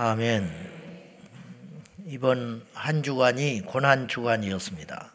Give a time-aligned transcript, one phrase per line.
[0.00, 0.48] 아멘.
[2.06, 5.12] 이번 한 주간이 고난 주간이었습니다.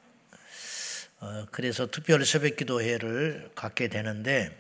[1.22, 4.52] 어, 그래서 특별 새벽 기도회를 갖게 되는데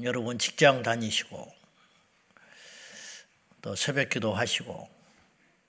[0.00, 1.52] 여러분 직장 다니시고
[3.60, 4.88] 또 새벽 기도 하시고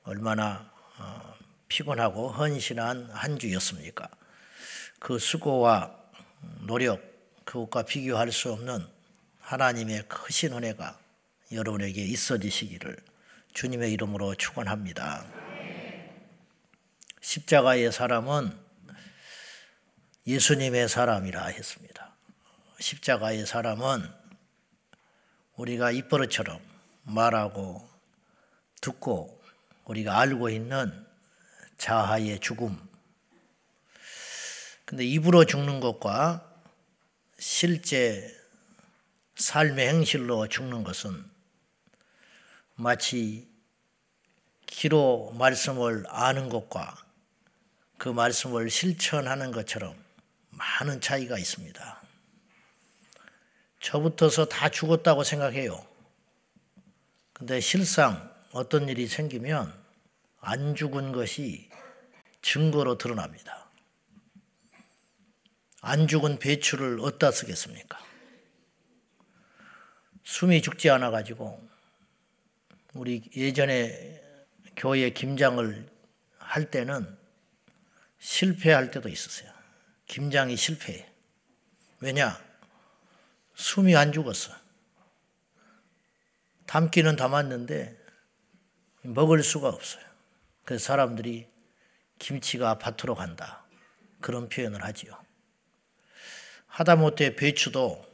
[0.04, 1.36] 얼마나 어,
[1.68, 4.08] 피곤하고 헌신한 한 주였습니까?
[5.00, 5.94] 그 수고와
[6.66, 7.04] 노력
[7.44, 8.88] 그것과 비교할 수 없는
[9.42, 10.98] 하나님의 크신 은혜가
[11.52, 13.17] 여러분에게 있어지시기를
[13.58, 15.26] 주님의 이름으로 축원합니다.
[17.22, 18.56] 십자가의 사람은
[20.28, 22.16] 예수님의 사람이라 했습니다.
[22.80, 24.08] 십자가의 사람은
[25.56, 26.62] 우리가 입버릇처럼
[27.02, 27.90] 말하고
[28.80, 29.42] 듣고
[29.86, 31.08] 우리가 알고 있는
[31.80, 32.80] 자하의 죽음.
[34.86, 36.48] 근데 입으로 죽는 것과
[37.40, 38.40] 실제
[39.36, 41.38] 삶의 행실로 죽는 것은
[42.80, 43.48] 마치
[44.78, 46.96] 기로 말씀을 아는 것과
[47.98, 49.96] 그 말씀을 실천하는 것처럼
[50.52, 52.02] 많은 차이가 있습니다.
[53.80, 55.84] 저부터서 다 죽었다고 생각해요.
[57.34, 59.74] 근데 실상 어떤 일이 생기면
[60.42, 61.72] 안 죽은 것이
[62.44, 63.72] 증거로 드러납니다.
[65.82, 67.98] 안 죽은 배추를 어디다 쓰겠습니까?
[70.24, 71.68] 숨이 죽지 않아 가지고
[72.94, 74.17] 우리 예전에
[74.78, 75.90] 교회 김장을
[76.38, 77.18] 할 때는
[78.20, 79.52] 실패할 때도 있었어요.
[80.06, 81.12] 김장이 실패해.
[82.00, 82.40] 왜냐?
[83.56, 84.54] 숨이 안 죽었어.
[86.68, 87.98] 담기는 담았는데
[89.02, 90.04] 먹을 수가 없어요.
[90.64, 91.50] 그래서 사람들이
[92.20, 93.66] 김치가 밭으로 간다.
[94.22, 95.20] 그런 표현을 하지요.
[96.68, 98.06] 하다못해 배추도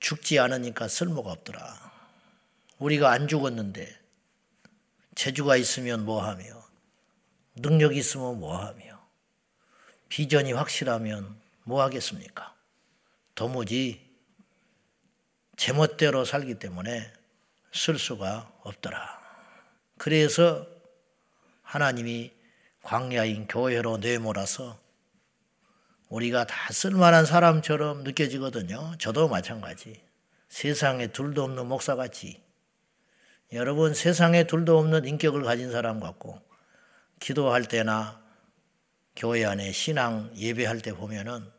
[0.00, 1.92] 죽지 않으니까 쓸모가 없더라.
[2.78, 3.99] 우리가 안 죽었는데
[5.14, 6.44] 재주가 있으면 뭐하며
[7.56, 9.00] 능력이 있으면 뭐하며
[10.08, 12.54] 비전이 확실하면 뭐하겠습니까?
[13.34, 14.08] 도무지
[15.56, 17.12] 제멋대로 살기 때문에
[17.72, 19.20] 쓸 수가 없더라.
[19.98, 20.66] 그래서
[21.62, 22.32] 하나님이
[22.82, 24.80] 광야인 교회로 내몰아서
[26.08, 28.96] 우리가 다 쓸만한 사람처럼 느껴지거든요.
[28.98, 30.02] 저도 마찬가지.
[30.48, 32.42] 세상에 둘도 없는 목사같이
[33.52, 36.40] 여러분 세상에 둘도 없는 인격을 가진 사람 같고
[37.18, 38.22] 기도할 때나
[39.16, 41.50] 교회 안에 신앙 예배할 때 보면은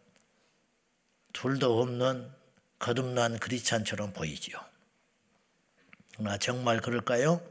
[1.33, 2.31] 둘도 없는
[2.79, 4.57] 거듭난 그리찬처럼 보이지요.
[6.13, 7.41] 그러나 정말 그럴까요?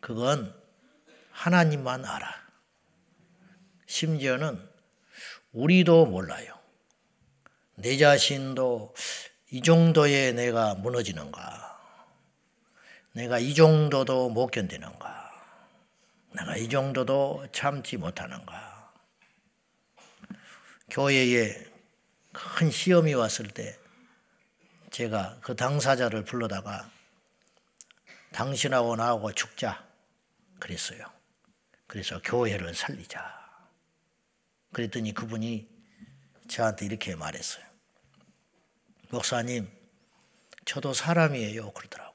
[0.00, 0.54] 그건
[1.30, 2.30] 하나님만 알아.
[3.86, 4.68] 심지어는
[5.52, 6.58] 우리도 몰라요.
[7.76, 8.94] 내 자신도
[9.50, 11.71] 이 정도의 내가 무너지는가?
[13.12, 15.30] 내가 이 정도도 못 견디는가?
[16.34, 18.92] 내가 이 정도도 참지 못하는가?
[20.90, 21.66] 교회에
[22.32, 23.78] 큰 시험이 왔을 때
[24.90, 26.90] 제가 그 당사자를 불러다가
[28.32, 29.86] 당신하고 나하고 죽자
[30.58, 31.04] 그랬어요.
[31.86, 33.42] 그래서 교회를 살리자.
[34.72, 35.68] 그랬더니 그분이
[36.48, 37.64] 저한테 이렇게 말했어요.
[39.10, 39.70] 목사님,
[40.64, 41.72] 저도 사람이에요.
[41.72, 42.11] 그러더라고요.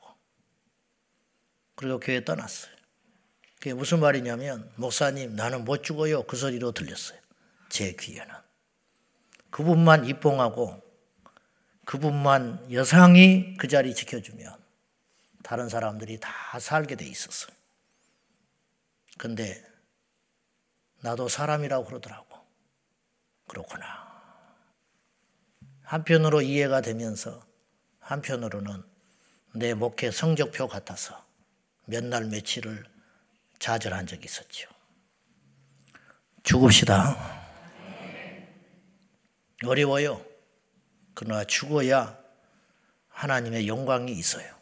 [1.78, 2.76] 그리고 교회 떠났어요.
[3.60, 7.20] 그게 무슨 말이냐면 목사님 나는 못 죽어요 그 소리로 들렸어요.
[7.70, 8.34] 제 귀에는.
[9.52, 10.82] 그분만 입봉하고
[11.86, 14.58] 그분만 여상이 그 자리 지켜주면
[15.44, 17.56] 다른 사람들이 다 살게 돼 있었어요.
[19.18, 19.64] 근데
[21.02, 22.28] 나도 사람이라고 그러더라고.
[23.48, 24.08] 그렇구나.
[25.84, 27.46] 한편으로 이해가 되면서
[28.00, 28.84] 한편으로는
[29.54, 31.27] 내 목회 성적표 같아서
[31.88, 32.84] 몇 날 며칠을
[33.59, 34.70] 좌절한 적이 있었죠.
[36.44, 37.18] 죽읍시다.
[39.66, 40.24] 어려워요.
[41.16, 42.18] 그러나 죽어야
[43.09, 44.56] 하나님의 영광이 있어요.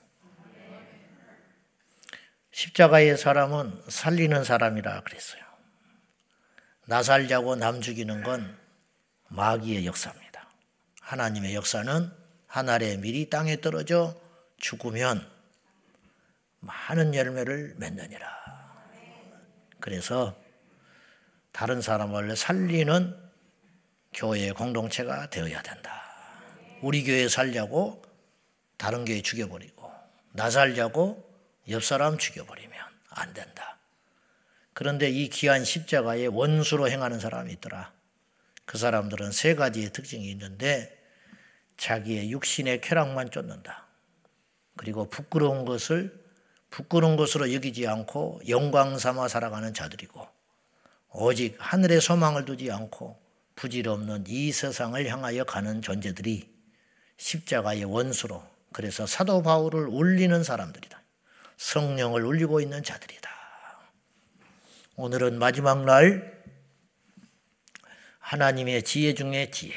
[2.52, 5.44] 십자가의 사람은 살리는 사람이라 그랬어요.
[6.86, 8.58] 나 살자고 남 죽이는 건
[9.28, 10.48] 마귀의 역사입니다.
[11.02, 12.12] 하나님의 역사는
[12.48, 14.16] 하늘의 밀이 땅에 떨어져
[14.58, 15.35] 죽으면
[16.66, 18.28] 많은 열매를 맺느니라.
[19.80, 20.36] 그래서
[21.52, 23.16] 다른 사람을 살리는
[24.14, 26.02] 교회 공동체가 되어야 된다.
[26.82, 28.02] 우리 교회 살려고
[28.78, 29.92] 다른 교회 죽여버리고
[30.32, 31.24] 나 살려고
[31.70, 32.78] 옆 사람 죽여버리면
[33.10, 33.78] 안 된다.
[34.74, 37.94] 그런데 이 귀한 십자가에 원수로 행하는 사람이 있더라.
[38.66, 40.92] 그 사람들은 세 가지의 특징이 있는데
[41.78, 43.86] 자기의 육신의 쾌락만 쫓는다.
[44.76, 46.25] 그리고 부끄러운 것을
[46.76, 50.28] 부끄러운 것으로 여기지 않고 영광 삼아 살아가는 자들이고
[51.12, 53.18] 오직 하늘의 소망을 두지 않고
[53.56, 56.54] 부질없는 이 세상을 향하여 가는 존재들이
[57.16, 58.44] 십자가의 원수로
[58.74, 61.02] 그래서 사도 바울을 울리는 사람들이다.
[61.56, 63.30] 성령을 울리고 있는 자들이다.
[64.98, 66.44] 오늘은 마지막 날
[68.20, 69.74] 하나님의 지혜 중에 지혜.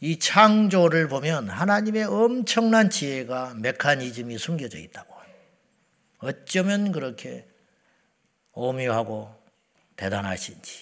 [0.00, 5.17] 이 창조를 보면 하나님의 엄청난 지혜가 메커니즘이 숨겨져 있다고.
[6.18, 7.48] 어쩌면 그렇게
[8.52, 9.34] 오묘하고
[9.96, 10.72] 대단하신지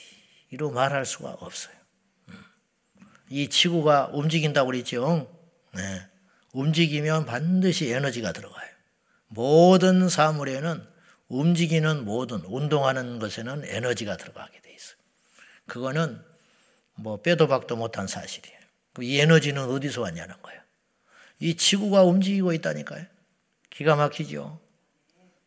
[0.50, 1.74] 이로 말할 수가 없어요.
[2.28, 2.44] 음.
[3.28, 5.30] 이 지구가 움직인다고 그랬죠.
[5.74, 6.06] 네.
[6.52, 8.70] 움직이면 반드시 에너지가 들어가요.
[9.28, 10.86] 모든 사물에는
[11.28, 14.96] 움직이는 모든 운동하는 것에는 에너지가 들어가게 돼 있어요.
[15.66, 16.22] 그거는
[16.94, 18.56] 뭐 빼도 박도 못한 사실이에요.
[19.00, 20.60] 이 에너지는 어디서 왔냐는 거예요.
[21.40, 23.04] 이 지구가 움직이고 있다니까요.
[23.68, 24.58] 기가 막히죠.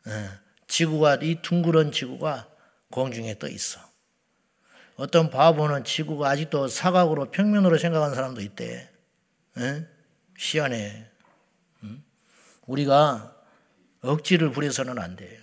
[0.05, 0.29] 네.
[0.67, 2.47] 지구가 이 둥그런 지구가
[2.91, 3.79] 공중에 떠 있어.
[4.95, 8.89] 어떤 바보는 지구가 아직도 사각으로 평면으로 생각하는 사람도 있대.
[9.55, 9.87] 네?
[10.37, 11.09] 시안에.
[11.83, 12.03] 음?
[12.67, 13.35] 우리가
[14.01, 15.41] 억지를 부려서는 안 돼요.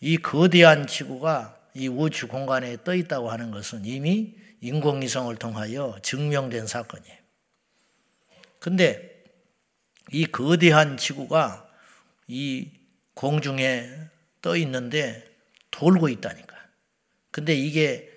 [0.00, 7.16] 이 거대한 지구가 이 우주 공간에 떠 있다고 하는 것은 이미 인공위성을 통하여 증명된 사건이에요.
[8.58, 9.22] 근데
[10.12, 11.68] 이 거대한 지구가
[12.28, 12.70] 이
[13.16, 13.90] 공중에
[14.42, 15.26] 떠 있는데
[15.70, 16.54] 돌고 있다니까.
[17.30, 18.12] 근데 이게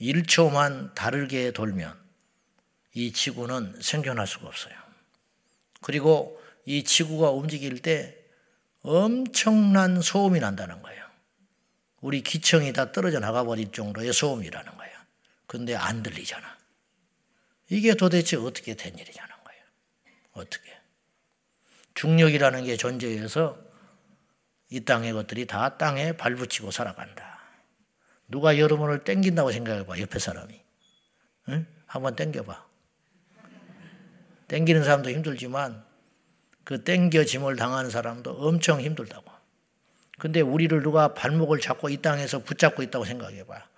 [0.00, 1.98] 1초만 다르게 돌면
[2.94, 4.74] 이 지구는 생존할 수가 없어요.
[5.80, 8.16] 그리고 이 지구가 움직일 때
[8.82, 11.04] 엄청난 소음이 난다는 거예요.
[12.00, 14.94] 우리 기청이 다 떨어져 나가버릴 정도의 소음이라는 거예요.
[15.46, 16.56] 근데 안 들리잖아.
[17.70, 19.62] 이게 도대체 어떻게 된 일이냐는 거예요.
[20.32, 20.70] 어떻게.
[21.94, 23.73] 중력이라는 게 존재해서
[24.70, 27.38] 이 땅의 것들이 다 땅에 발붙이고 살아간다.
[28.28, 30.60] 누가 여러분을 땡긴다고 생각해봐, 옆에 사람이.
[31.50, 31.66] 응?
[31.86, 32.66] 한번 땡겨봐.
[34.48, 35.84] 땡기는 사람도 힘들지만
[36.64, 39.30] 그 땡겨짐을 당하는 사람도 엄청 힘들다고.
[40.18, 43.68] 근데 우리를 누가 발목을 잡고 이 땅에서 붙잡고 있다고 생각해봐.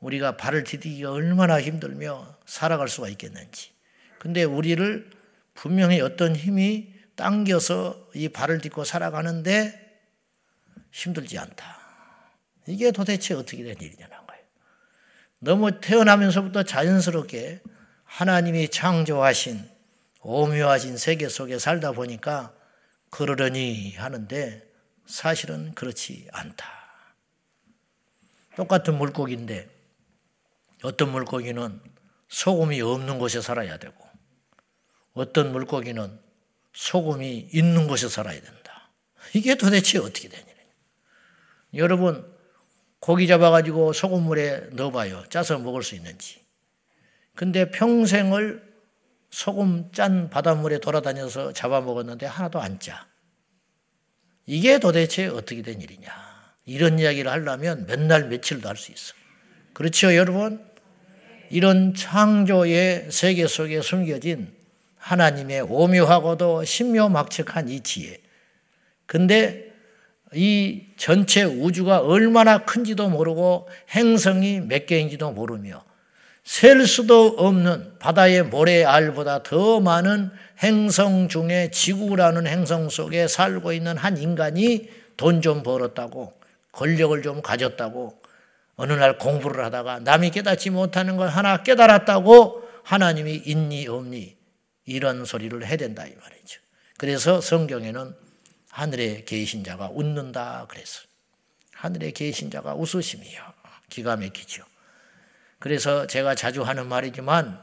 [0.00, 3.70] 우리가 발을 디디기가 얼마나 힘들며 살아갈 수가 있겠는지.
[4.18, 5.10] 근데 우리를
[5.54, 9.87] 분명히 어떤 힘이 당겨서 이 발을 딛고 살아가는데
[10.90, 11.78] 힘들지 않다.
[12.66, 14.42] 이게 도대체 어떻게 된 일이냐는 거예요.
[15.40, 17.62] 너무 태어나면서부터 자연스럽게
[18.04, 19.68] 하나님이 창조하신
[20.20, 22.54] 오묘하신 세계 속에 살다 보니까
[23.10, 24.62] 그러려니 하는데
[25.06, 26.66] 사실은 그렇지 않다.
[28.56, 29.68] 똑같은 물고기인데
[30.82, 31.80] 어떤 물고기는
[32.28, 34.06] 소금이 없는 곳에 살아야 되고
[35.14, 36.20] 어떤 물고기는
[36.74, 38.90] 소금이 있는 곳에 살아야 된다.
[39.34, 40.47] 이게 도대체 어떻게 되냐.
[41.74, 42.24] 여러분,
[43.00, 45.24] 고기 잡아가지고 소금물에 넣어봐요.
[45.30, 46.40] 짜서 먹을 수 있는지.
[47.34, 48.66] 근데 평생을
[49.30, 53.06] 소금 짠 바닷물에 돌아다녀서 잡아먹었는데 하나도 안 짜.
[54.46, 56.10] 이게 도대체 어떻게 된 일이냐.
[56.64, 59.14] 이런 이야기를 하려면 몇 날 며칠도 할 수 있어.
[59.74, 60.66] 그렇죠, 여러분?
[61.50, 64.52] 이런 창조의 세계 속에 숨겨진
[64.96, 68.18] 하나님의 오묘하고도 신묘막측한 이 지혜.
[69.06, 69.67] 근데
[70.34, 75.82] 이 전체 우주가 얼마나 큰지도 모르고 행성이 몇 개인지도 모르며
[76.44, 80.30] 셀 수도 없는 바다의 모래알보다 더 많은
[80.62, 86.32] 행성 중에 지구라는 행성 속에 살고 있는 한 인간이 돈 좀 벌었다고
[86.72, 88.22] 권력을 좀 가졌다고
[88.76, 94.36] 어느 날 공부를 하다가 남이 깨닫지 못하는 걸 하나 깨달았다고 하나님이 있니 없니
[94.86, 96.60] 이런 소리를 해야 된다 이 말이죠.
[96.96, 98.14] 그래서 성경에는
[98.70, 101.02] 하늘에 계신 자가 웃는다 그랬어.
[101.72, 103.42] 하늘에 계신 자가 웃으심이요.
[103.88, 104.64] 기가 막히죠.
[105.58, 107.60] 그래서 제가 자주 하는 말이지만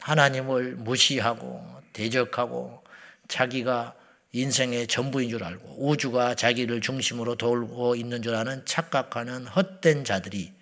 [0.00, 2.82] 하나님을 무시하고 대적하고
[3.28, 3.94] 자기가
[4.32, 10.52] 인생의 전부인 줄 알고 우주가 자기를 중심으로 돌고 있는 줄 아는 착각하는 헛된 자들이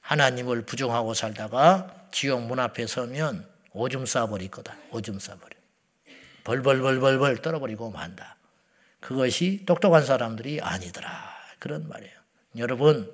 [0.00, 4.76] 하나님을 부정하고 살다가 지옥 문 앞에 서면 오줌 싸버릴 거다.
[4.90, 5.56] 오줌 싸버려.
[6.44, 8.36] 벌벌벌벌벌 떨어버리고 만다.
[9.02, 11.10] 그것이 똑똑한 사람들이 아니더라.
[11.58, 12.12] 그런 말이에요.
[12.56, 13.12] 여러분,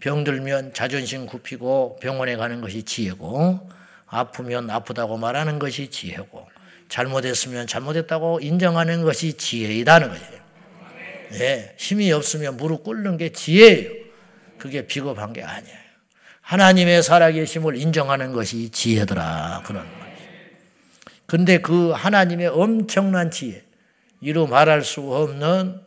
[0.00, 3.70] 병들면 자존심 굽히고 병원에 가는 것이 지혜고,
[4.06, 6.46] 아프면 아프다고 말하는 것이 지혜고,
[6.88, 10.38] 잘못했으면 잘못했다고 인정하는 것이 지혜이다는 거예요.
[11.32, 13.90] 네, 힘이 없으면 무릎 꿇는 게 지혜예요.
[14.58, 15.78] 그게 비겁한 게 아니에요.
[16.40, 19.62] 하나님의 살아계심을 인정하는 것이 지혜더라.
[19.66, 20.18] 그런 말이에요.
[21.26, 23.62] 근데 그 하나님의 엄청난 지혜,
[24.20, 25.80] 이루 말할 수 없는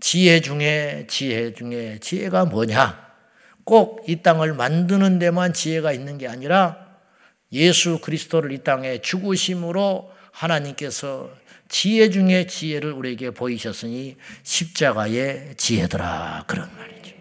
[0.00, 3.06] 지혜 중에 지혜 중에 지혜가 뭐냐?
[3.64, 6.78] 꼭 이 땅을 만드는 데만 지혜가 있는 게 아니라
[7.52, 11.30] 예수 그리스도를 이 땅에 죽으심으로 하나님께서
[11.68, 16.44] 지혜 중에 지혜를 우리에게 보이셨으니 십자가의 지혜더라.
[16.46, 17.14] 그런 말이죠.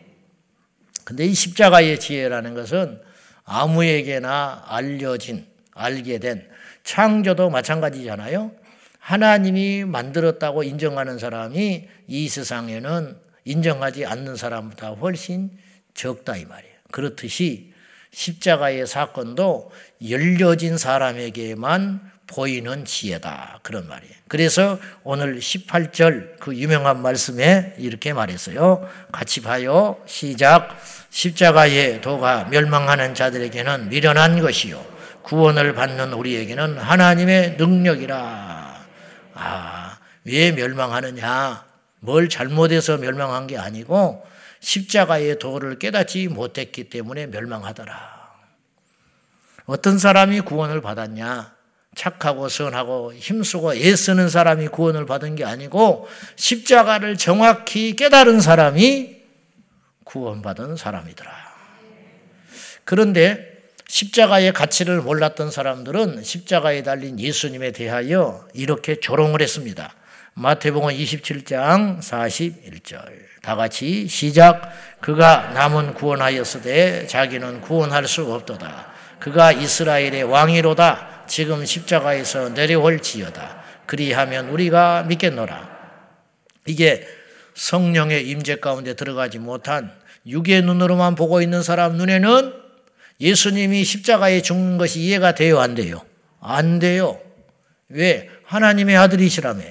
[1.03, 3.01] 근데 이 십자가의 지혜라는 것은
[3.43, 6.47] 아무에게나 알려진, 알게 된
[6.83, 8.51] 창조도 마찬가지잖아요.
[9.05, 15.51] 하나님이 만들었다고 인정하는 사람이 이 세상에는 인정하지 않는 사람보다 훨씬
[15.93, 16.73] 적다 이 말이에요.
[16.91, 17.71] 그렇듯이
[18.11, 19.69] 십자가의 사건도
[20.09, 23.59] 열려진 사람에게만 보이는 지혜다.
[23.61, 24.11] 그런 말이에요.
[24.27, 28.89] 그래서 오늘 18절 그 유명한 말씀에 이렇게 말했어요.
[29.11, 30.01] 같이 봐요.
[30.07, 30.81] 시작.
[31.11, 34.83] 십자가의 도가 멸망하는 자들에게는 미련한 것이요.
[35.21, 38.54] 구원을 받는 우리에게는 하나님의 능력이라.
[39.35, 41.65] 아, 왜 멸망하느냐?
[41.99, 44.25] 뭘 잘못해서 멸망한 게 아니고
[44.59, 48.15] 십자가의 도를 깨닫지 못했기 때문에 멸망하더라.
[49.65, 51.53] 어떤 사람이 구원을 받았냐?
[51.95, 59.15] 착하고 선하고 힘쓰고 애쓰는 사람이 구원을 받은 게 아니고 십자가를 정확히 깨달은 사람이
[60.03, 61.31] 구원받은 사람이더라.
[62.83, 63.54] 그런데
[63.87, 69.93] 십자가의 가치를 몰랐던 사람들은 십자가에 달린 예수님에 대하여 이렇게 조롱을 했습니다.
[70.33, 72.99] 마태복음 27장 41절.
[73.41, 74.71] 다 같이 시작.
[74.99, 78.87] 그가 남은 구원하였으되 자기는 구원할 수 없도다.
[79.19, 81.25] 그가 이스라엘의 왕이로다.
[81.27, 83.63] 지금 십자가에서 내려올지어다.
[83.85, 85.69] 그리하면 우리가 믿겠노라.
[86.65, 87.07] 이게
[87.53, 89.91] 성령의 임재 가운데 들어가지 못한
[90.25, 92.64] 육의 눈으로만 보고 있는 사람 눈에는
[93.19, 96.01] 예수님이 십자가에 죽는 것이 이해가 돼요, 안 돼요?
[96.39, 97.19] 안 돼요.
[97.89, 98.29] 왜?
[98.45, 99.63] 하나님의 아들이시라며.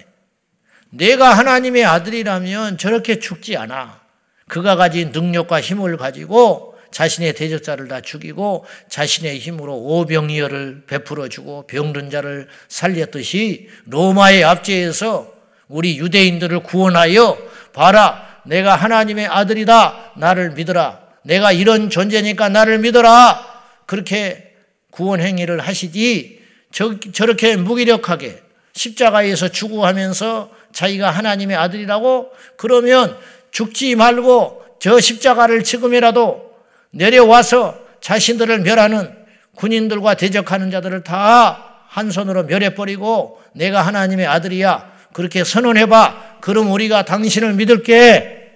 [0.90, 4.00] 내가 하나님의 아들이라면 저렇게 죽지 않아.
[4.48, 12.10] 그가 가진 능력과 힘을 가지고 자신의 대적자를 다 죽이고 자신의 힘으로 오병이어를 베풀어 주고 병든
[12.10, 15.32] 자를 살렸듯이 로마의 압제에서
[15.66, 17.36] 우리 유대인들을 구원하여
[17.72, 23.44] 봐라 내가 하나님의 아들이다 나를 믿어라 내가 이런 존재니까 나를 믿어라
[23.86, 24.54] 그렇게
[24.90, 33.16] 구원 행위를 하시지 저, 저렇게 무기력하게 십자가에서 죽어하면서 자기가 하나님의 아들이라고 그러면
[33.50, 36.52] 죽지 말고 저 십자가를 지금이라도
[36.90, 39.14] 내려와서 자신들을 멸하는
[39.56, 44.92] 군인들과 대적하는 자들을 다 한 손으로 멸해버리고 내가 하나님의 아들이야.
[45.12, 46.38] 그렇게 선언해봐.
[46.40, 48.50] 그럼 우리가 당신을 믿을게.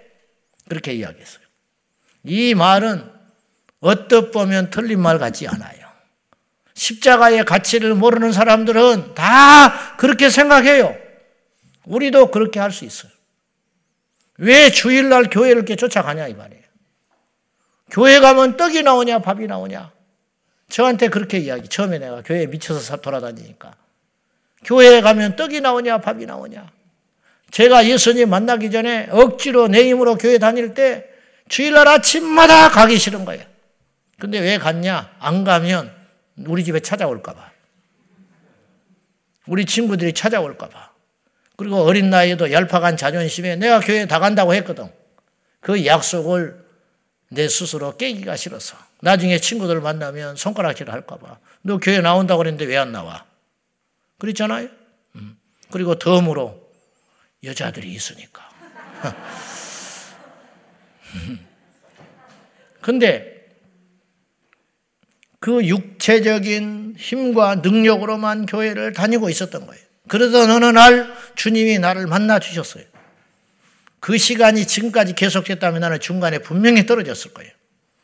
[0.69, 1.45] 그렇게 이야기했어요.
[2.25, 3.11] 이 말은
[3.81, 5.79] 어떻 보면 틀린 말 같지 않아요.
[6.75, 10.97] 십자가의 가치를 모르는 사람들은 다 그렇게 생각해요.
[11.85, 13.11] 우리도 그렇게 할 수 있어요.
[14.39, 16.63] 왜 주일날 교회를 이렇게 쫓아가냐 이 말이에요.
[17.91, 19.91] 교회 가면 떡이 나오냐 밥이 나오냐.
[20.69, 21.69] 저한테 그렇게 이야기.
[21.69, 23.75] 처음에 내가 교회에 미쳐서 돌아다니니까.
[24.65, 26.71] 교회에 가면 떡이 나오냐 밥이 나오냐.
[27.51, 31.09] 제가 예수님 만나기 전에 억지로 내 힘으로 교회 다닐 때
[31.49, 33.45] 주일날 아침마다 가기 싫은 거예요.
[34.19, 35.15] 근데 왜 갔냐?
[35.19, 35.95] 안 가면
[36.47, 37.51] 우리 집에 찾아올까봐.
[39.47, 40.89] 우리 친구들이 찾아올까봐.
[41.57, 44.93] 그리고 어린 나이에도 얄팍한 자존심에 내가 교회 다 간다고 했거든.
[45.61, 46.65] 그 약속을
[47.31, 52.93] 내 스스로 깨기가 싫어서 나중에 친구들 만나면 손가락질 할까봐 너 교회 나온다고 그랬는데 왜 안
[52.93, 53.25] 나와?
[54.19, 54.69] 그랬잖아요.
[55.17, 55.37] 음.
[55.71, 56.71] 그리고 덤으로
[57.45, 58.49] 여자들이 있으니까.
[62.81, 63.39] 근데
[65.41, 69.83] 그 육체적인 힘과 능력으로만 교회를 다니고 있었던 거예요.
[70.09, 72.85] 그러던 어느 날 주님이 나를 만나 주셨어요.
[74.01, 77.51] 그 시간이 지금까지 계속됐다면 나는 중간에 분명히 떨어졌을 거예요.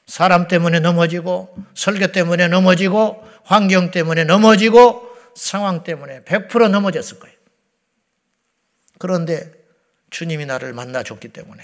[0.07, 7.35] 사람 때문에 넘어지고, 설교 때문에 넘어지고, 환경 때문에 넘어지고, 상황 때문에 100% 넘어졌을 거예요.
[8.99, 9.51] 그런데
[10.11, 11.63] 주님이 나를 만나 줬기 때문에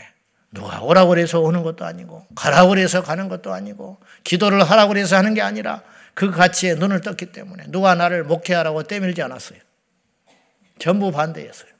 [0.52, 5.34] 누가 오라고 그래서 오는 것도 아니고, 가라고 그래서 가는 것도 아니고, 기도를 하라고 그래서 하는
[5.34, 5.82] 게 아니라
[6.14, 9.58] 그 가치에 눈을 떴기 때문에 누가 나를 목회하라고 때밀지 않았어요.
[10.78, 11.70] 전부 반대였어요.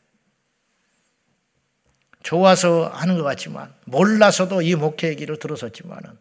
[2.23, 6.19] 좋아서 하는 것 같지만 몰라서도 이 목회 얘기를 들었었지만은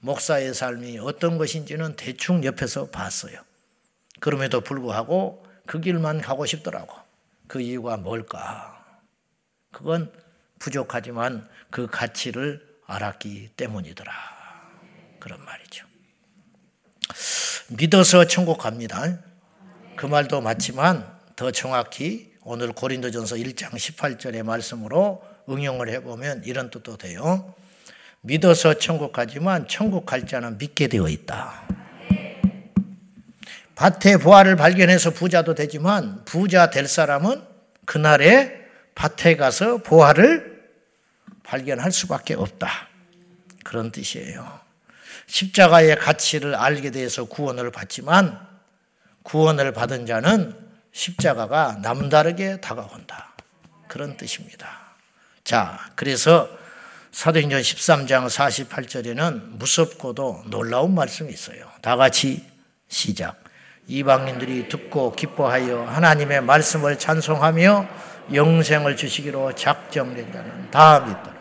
[0.00, 3.40] 목사의 삶이 어떤 것인지는 대충 옆에서 봤어요.
[4.20, 6.94] 그럼에도 불구하고 그 길만 가고 싶더라고.
[7.46, 8.84] 그 이유가 뭘까?
[9.70, 10.12] 그건
[10.58, 14.12] 부족하지만 그 가치를 알았기 때문이더라.
[15.18, 15.86] 그런 말이죠.
[17.68, 19.18] 믿어서 천국 갑니다.
[19.96, 27.54] 그 말도 맞지만 더 정확히 오늘 고린도전서 1장 18절의 말씀으로 응용을 해보면 이런 뜻도 돼요.
[28.22, 31.62] 믿어서 천국 가지만 천국 갈 자는 믿게 되어 있다.
[33.74, 37.42] 밭에 보화를 발견해서 부자도 되지만 부자 될 사람은
[37.84, 38.57] 그날에
[38.98, 40.58] 밭에 가서 보화를
[41.44, 42.88] 발견할 수밖에 없다.
[43.64, 44.60] 그런 뜻이에요.
[45.28, 48.44] 십자가의 가치를 알게 돼서 구원을 받지만
[49.22, 50.56] 구원을 받은 자는
[50.90, 53.34] 십자가가 남다르게 다가온다.
[53.86, 54.68] 그런 뜻입니다.
[55.44, 56.48] 자, 그래서
[57.12, 61.70] 사도행전 13장 48절에는 무섭고도 놀라운 말씀이 있어요.
[61.82, 62.44] 다 같이
[62.88, 63.44] 시작.
[63.86, 71.38] 이방인들이 듣고 기뻐하여 하나님의 말씀을 찬송하며 영생을 주시기로 작정된 자는 다 믿더라.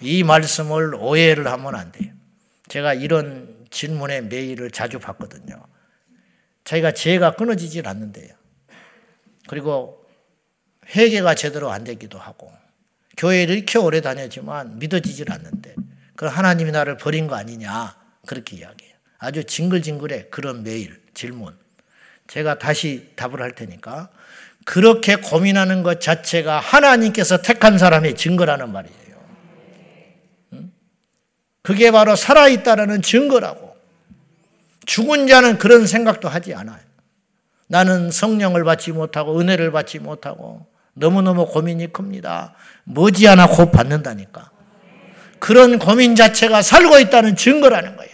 [0.00, 2.12] 이 말씀을 오해를 하면 안 돼요.
[2.68, 5.62] 제가 이런 질문에 메일을 자주 받거든요.
[6.64, 8.34] 자기가 죄가 끊어지질 않는데요.
[9.48, 10.06] 그리고
[10.94, 12.52] 회개가 제대로 안 되기도 하고
[13.16, 15.74] 교회를 이렇게 오래 다녔지만 믿어지질 않는데
[16.16, 18.94] 그 하나님이 나를 버린 거 아니냐 그렇게 이야기해요.
[19.18, 21.56] 아주 징글징글해 그런 메일 질문.
[22.26, 24.10] 제가 다시 답을 할 테니까
[24.64, 28.94] 그렇게 고민하는 것 자체가 하나님께서 택한 사람의 증거라는 말이에요.
[31.62, 33.74] 그게 바로 살아있다라는 증거라고.
[34.86, 36.78] 죽은 자는 그런 생각도 하지 않아요.
[37.66, 42.54] 나는 성령을 받지 못하고 은혜를 받지 못하고 너무너무 고민이 큽니다.
[42.84, 44.50] 머지않아 곧 받는다니까.
[45.38, 48.12] 그런 고민 자체가 살고 있다는 증거라는 거예요.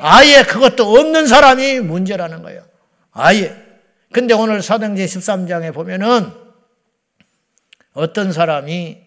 [0.00, 2.62] 아예 그것도 없는 사람이 문제라는 거예요.
[3.12, 3.65] 아예.
[4.12, 6.30] 근데 오늘 사도행전 13장에 보면은
[7.92, 8.98] 어떤 사람이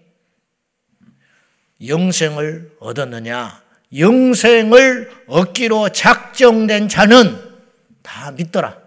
[1.85, 3.61] 영생을 얻었느냐?
[3.97, 7.37] 영생을 얻기로 작정된 자는
[8.01, 8.77] 다 믿더라.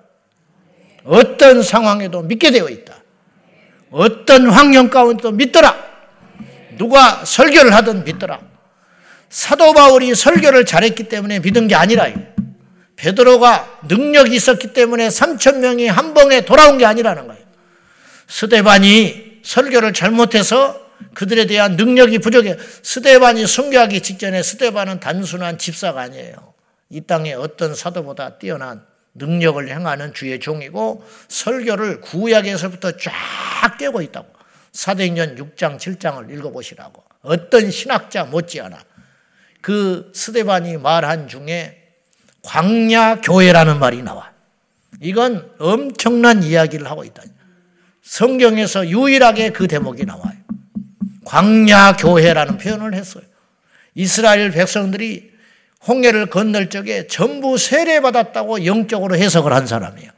[1.05, 3.03] 어떤 상황에도 믿게 되어 있다.
[3.91, 5.77] 어떤 환경 가운데도 믿더라.
[6.77, 8.41] 누가 설교를 하든 믿더라.
[9.29, 12.09] 사도 바울이 설교를 잘했기 때문에 믿은 게 아니라
[13.03, 17.43] 베드로가 능력이 있었기 때문에 3천 명이 한 번에 돌아온 게 아니라는 거예요.
[18.29, 20.81] 스데반이 설교를 잘못해서
[21.15, 22.57] 그들에 대한 능력이 부족해.
[22.83, 26.55] 스데반이 순교하기 직전에 스데반은 단순한 집사가 아니에요.
[26.91, 34.29] 이 땅에 어떤 사도보다 뛰어난 능력을 행하는 주의 종이고 설교를 구약에서부터 쫙 깨고 있다고.
[34.71, 37.03] 사도행전 6장 7장을 읽어보시라고.
[37.23, 38.79] 어떤 신학자 못지않아
[39.61, 41.82] 그 스데반이 말한 중에
[42.43, 44.31] 광야 교회라는 말이 나와.
[45.01, 47.23] 이건 엄청난 이야기를 하고 있다.
[48.03, 50.37] 성경에서 유일하게 그 대목이 나와요.
[51.25, 53.25] 광야 교회라는 표현을 했어요.
[53.95, 55.33] 이스라엘 백성들이
[55.87, 60.11] 홍해를 건널 적에 전부 세례받았다고 영적으로 해석을 한 사람이에요.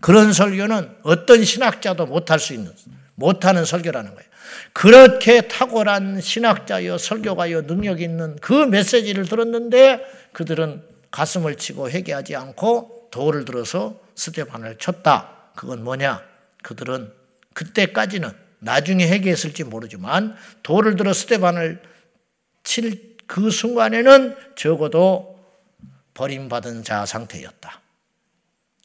[0.00, 2.72] 그런 설교는 어떤 신학자도 못할 수 있는,
[3.14, 4.28] 못하는 설교라는 거예요.
[4.72, 10.00] 그렇게 탁월한 신학자여 설교가여 능력 있는 그 메시지를 들었는데
[10.32, 15.50] 그들은 가슴을 치고 회개하지 않고 돌을 들어서 스테반을 쳤다.
[15.56, 16.22] 그건 뭐냐?
[16.62, 17.12] 그들은
[17.54, 21.82] 그때까지는 나중에 회개했을지 모르지만 돌을 들어 스테반을
[22.64, 25.38] 칠 그 순간에는 적어도
[26.14, 27.82] 버림받은 자 상태였다.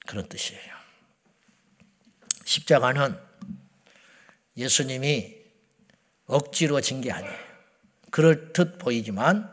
[0.06, 0.74] 그런 뜻이에요.
[2.44, 3.18] 십자가는
[4.58, 5.38] 예수님이
[6.26, 7.34] 억지로 진 게 아니에요.
[8.12, 9.50] 그럴 듯 보이지만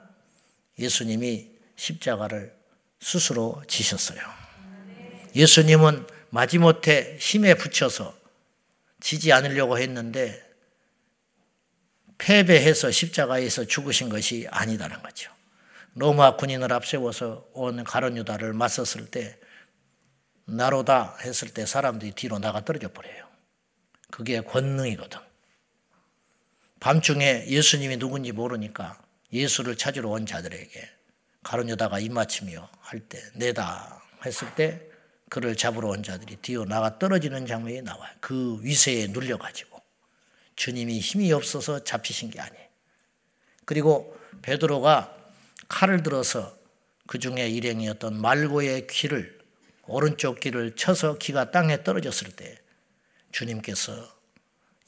[0.78, 2.54] 예수님이 십자가를
[3.00, 4.20] 스스로 지셨어요.
[5.34, 8.16] 예수님은 마지못해 힘에 붙여서
[9.00, 10.46] 지지 않으려고 했는데
[12.18, 15.32] 패배해서 십자가에서 죽으신 것이 아니다는 거죠.
[15.94, 19.38] 로마 군인을 앞세워서 온 가론 유다를 맞섰을 때
[20.44, 23.26] 나로다 했을 때 사람들이 뒤로 나가 떨어져 버려요.
[24.10, 25.18] 그게 권능이거든.
[26.80, 29.00] 밤중에 예수님이 누군지 모르니까
[29.32, 30.99] 예수를 찾으러 온 자들에게
[31.42, 34.80] 가론 유다가 입맞추며 할 때 내다 했을 때
[35.28, 38.10] 그를 잡으러 온 자들이 뒤로 나가 떨어지는 장면이 나와요.
[38.20, 39.80] 그 위세에 눌려가지고
[40.56, 42.68] 주님이 힘이 없어서 잡히신 게 아니에요.
[43.64, 45.16] 그리고 베드로가
[45.68, 46.58] 칼을 들어서
[47.06, 49.38] 그 중에 일행이었던 말고의 귀를
[49.86, 52.58] 오른쪽 귀를 쳐서 귀가 땅에 떨어졌을 때
[53.32, 53.92] 주님께서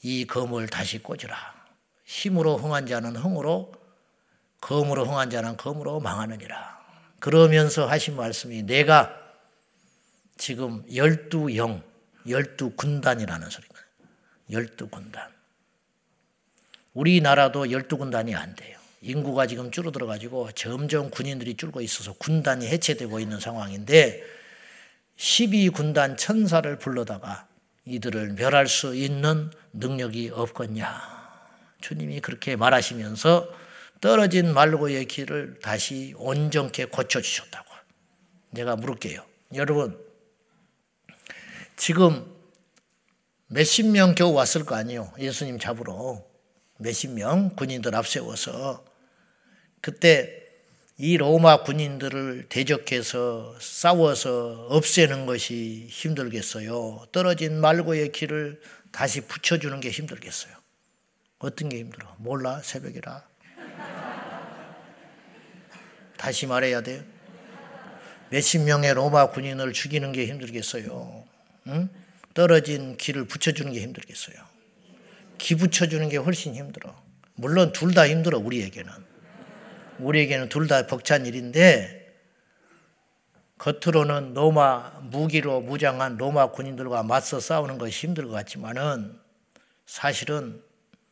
[0.01, 1.53] 이 검을 다시 꽂으라.
[2.05, 3.71] 힘으로 흥한 자는 흥으로
[4.63, 6.81] 검으로 흥한 자는 검으로 망하느니라.
[7.19, 9.13] 그러면서 하신 말씀이 내가
[10.37, 11.83] 지금 열두 영,
[12.27, 13.75] 열두 군단이라는 소리가
[14.51, 15.29] 열두 군단.
[16.93, 18.79] 우리나라도 열두 군단이 안 돼요.
[19.01, 24.23] 인구가 지금 줄어들어 가지고 점점 군인들이 줄고 있어서 군단이 해체되고 있는 상황인데
[25.17, 27.47] 12군단 천사를 불러다가
[27.85, 31.11] 이들을 멸할 수 있는 능력이 없겠냐.
[31.81, 33.62] 주님이 그렇게 말하시면서
[34.03, 37.73] 떨어진 말고의 길을 다시 온전케 고쳐주셨다고.
[38.49, 39.25] 내가 물을게요.
[39.55, 39.97] 여러분,
[41.77, 42.29] 지금
[43.47, 45.13] 몇십 명 겨우 왔을 거 아니에요.
[45.17, 46.21] 예수님 잡으러.
[46.79, 48.83] 몇십 명 군인들 앞세워서.
[49.79, 50.49] 그때
[50.97, 57.05] 이 로마 군인들을 대적해서 싸워서 없애는 것이 힘들겠어요.
[57.13, 58.61] 떨어진 말고의 길을
[58.91, 60.53] 다시 붙여주는 게 힘들겠어요.
[61.39, 62.13] 어떤 게 힘들어?
[62.19, 63.31] 몰라, 새벽이라.
[66.17, 67.03] 다시 말해야 돼요.
[68.29, 71.23] 몇십 명의 로마 군인을 죽이는 게 힘들겠어요.
[71.67, 71.89] 응?
[72.33, 74.37] 떨어진 길을 붙여주는 게 힘들겠어요.
[75.37, 76.95] 기 붙여주는 게 훨씬 힘들어.
[77.35, 78.91] 물론 둘 다 힘들어, 우리에게는.
[79.99, 82.01] 우리에게는 둘 다 벅찬 일인데,
[83.57, 89.19] 겉으로는 로마 무기로 무장한 로마 군인들과 맞서 싸우는 것이 힘들 것 같지만은
[89.85, 90.61] 사실은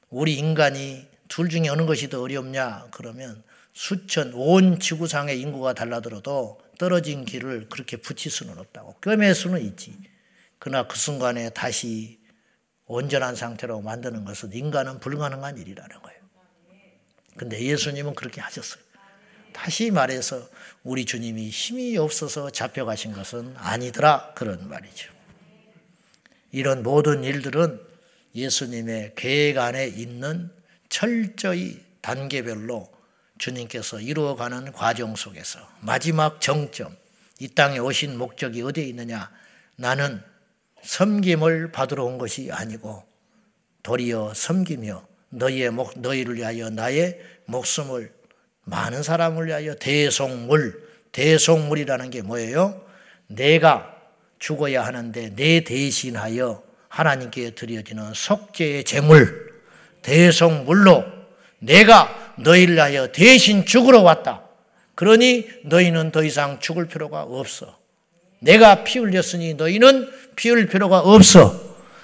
[0.10, 3.41] 우리 인간이 둘 중에 어느 것이 더 어렵냐 그러면
[3.72, 9.98] 수천 온 지구상의 인구가 달라들어도 떨어진 길을 그렇게 붙일 수는 없다고 꿰맬 수는 있지.
[10.60, 12.20] 그러나 그 순간에 다시
[12.86, 16.20] 온전한 상태로 만드는 것은 인간은 불가능한 일이라는 거예요.
[17.38, 18.84] 근데 예수님은 그렇게 하셨어요.
[19.54, 20.50] 다시 말해서
[20.84, 25.10] 우리 주님이 힘이 없어서 잡혀가신 것은 아니더라 그런 말이죠.
[26.52, 27.80] 이런 모든 일들은
[28.36, 30.52] 예수님의 계획 안에 있는
[30.91, 32.91] 철저히 단계별로
[33.38, 36.95] 주님께서 이루어가는 과정 속에서 마지막 정점,
[37.39, 39.32] 이 땅에 오신 목적이 어디에 있느냐?
[39.77, 40.21] 나는
[40.84, 43.04] 섬김을 받으러 온 것이 아니고
[43.82, 48.13] 도리어 섬기며 너희의 목, 너희를 위하여 나의 목숨을
[48.65, 52.86] 많은 사람을 위하여 대속물, 대속물이라는 게 뭐예요?
[53.27, 53.95] 내가
[54.39, 59.50] 죽어야 하는데 내 대신하여 하나님께 드려지는 속죄의 제물,
[60.01, 61.05] 대속물로
[61.59, 64.43] 내가 너희를 위하여 대신 죽으러 왔다.
[64.95, 67.77] 그러니 너희는 더 이상 죽을 필요가 없어.
[68.39, 71.59] 내가 피 흘렸으니 너희는 피 흘릴 필요가 없어.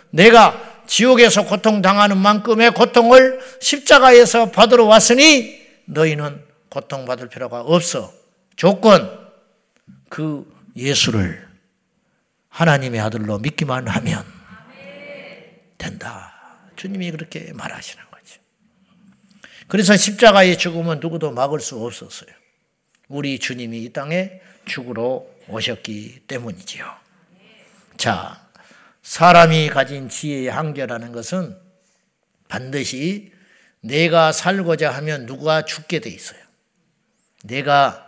[0.09, 8.13] 내가 지옥에서 고통당하는 만큼의 고통을 십자가에서 받으러 왔으니 너희는 고통받을 필요가 없어.
[8.55, 9.27] 조건,
[10.09, 11.47] 그 예수를
[12.49, 14.25] 하나님의 아들로 믿기만 하면
[15.77, 16.26] 된다.
[16.77, 18.39] 주님이 그렇게 말하시는 거죠.
[19.67, 22.29] 그래서 십자가의 죽음은 누구도 막을 수 없었어요.
[23.09, 26.85] 우리 주님이 이 땅에 죽으러 오셨기 때문이지요.
[27.97, 28.47] 자,
[29.01, 31.57] 사람이 가진 지혜의 한계라는 것은
[32.47, 33.31] 반드시
[33.81, 36.39] 내가 살고자 하면 누가 죽게 돼 있어요.
[37.43, 38.05] 내가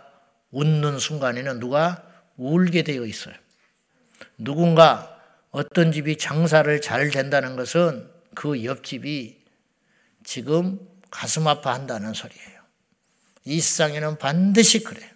[0.50, 2.04] 웃는 순간에는 누가
[2.36, 3.34] 울게 되어 있어요.
[4.36, 5.18] 누군가
[5.50, 9.40] 어떤 집이 장사를 잘 된다는 것은 그 옆집이
[10.24, 10.78] 지금
[11.10, 12.60] 가슴 아파한다는 소리예요.
[13.44, 15.08] 이 세상에는 반드시 그래요.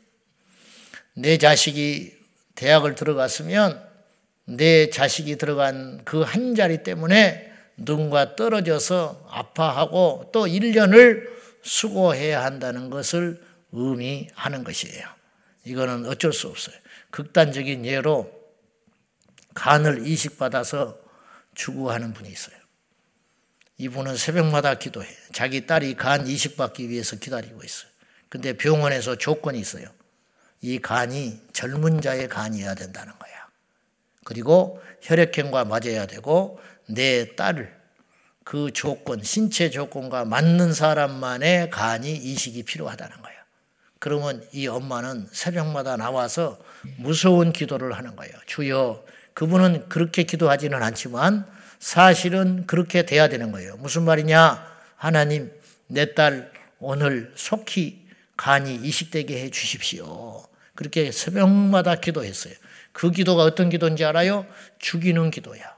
[1.15, 2.17] 내 자식이
[2.55, 3.89] 대학을 들어갔으면
[4.47, 11.29] 내 자식이 들어간 그 한 자리 때문에 누군가 떨어져서 아파하고 또 1년을
[11.63, 15.07] 수고해야 한다는 것을 의미하는 것이에요.
[15.65, 16.77] 이거는 어쩔 수 없어요.
[17.11, 18.31] 극단적인 예로
[19.55, 20.99] 간을 이식받아서
[21.55, 22.57] 추구하는 분이 있어요.
[23.79, 25.09] 이분은 새벽마다 기도해.
[25.33, 27.91] 자기 딸이 간 이식받기 위해서 기다리고 있어요.
[28.29, 29.87] 근데 병원에서 조건이 있어요.
[30.61, 33.33] 이 간이 젊은 자의 간이어야 된다는 거야.
[34.25, 37.75] 그리고 혈액형과 맞아야 되고 내 딸을
[38.45, 43.39] 그 조건, 신체 조건과 맞는 사람만의 간이 이식이 필요하다는 거예요.
[43.99, 46.59] 그러면 이 엄마는 새벽마다 나와서
[46.99, 48.35] 무서운 기도를 하는 거예요.
[48.47, 51.47] 주여, 그분은 그렇게 기도하지는 않지만
[51.85, 53.77] 사실은 그렇게 돼야 되는 거예요.
[53.77, 54.67] 무슨 말이냐?
[54.97, 55.53] 하나님,
[55.87, 58.07] 내 딸 오늘 속히
[58.39, 60.43] 간이 이식되게 해 주십시오.
[60.75, 62.55] 그렇게 새벽마다 기도했어요.
[62.93, 64.47] 그 기도가 어떤 기도인지 알아요?
[64.79, 65.77] 죽이는 기도야.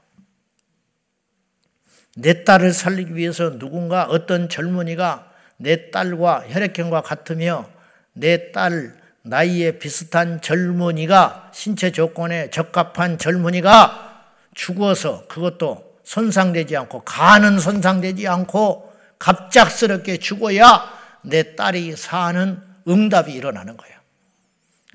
[2.15, 7.69] 내 딸을 살리기 위해서 누군가 어떤 젊은이가 내 딸과 혈액형과 같으며
[8.13, 18.29] 내 딸 나이에 비슷한 젊은이가 신체 조건에 적합한 젊은이가 죽어서 그것도 손상되지 않고 가는 손상되지
[18.29, 20.89] 않고 갑작스럽게 죽어야
[21.21, 23.97] 내 딸이 사는 응답이 일어나는 거예요.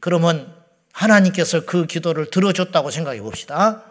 [0.00, 0.54] 그러면
[0.90, 3.82] 하나님께서 그 기도를 들어줬다고 생각해 봅시다.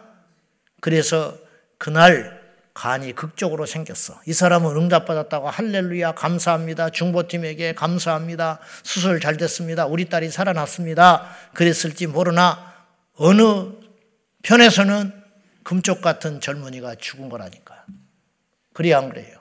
[0.80, 1.36] 그래서
[1.78, 2.42] 그날
[2.74, 4.20] 간이 극적으로 생겼어.
[4.26, 6.90] 이 사람은 응답받았다고 할렐루야 감사합니다.
[6.90, 8.58] 중보팀에게 감사합니다.
[8.82, 9.86] 수술 잘 됐습니다.
[9.86, 11.28] 우리 딸이 살아났습니다.
[11.54, 12.74] 그랬을지 모르나
[13.14, 13.68] 어느
[14.42, 15.21] 편에서는
[15.64, 17.84] 금쪽 같은 젊은이가 죽은 거라니까.
[18.72, 19.38] 그래야 안 그래요.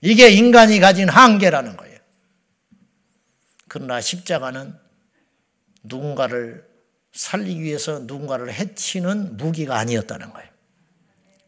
[0.00, 1.98] 이게 인간이 가진 한계라는 거예요.
[3.68, 4.74] 그러나 십자가는
[5.82, 6.66] 누군가를
[7.12, 10.48] 살리기 위해서 누군가를 해치는 무기가 아니었다는 거예요.